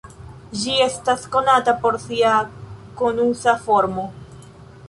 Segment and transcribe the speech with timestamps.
[0.61, 2.33] Ĝi estas konata por sia
[3.03, 4.09] konusa formo.